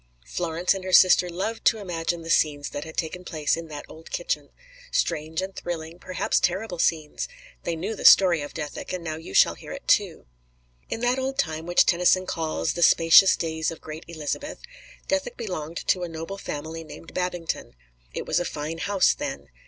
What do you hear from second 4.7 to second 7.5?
strange and thrilling, perhaps terrible scenes;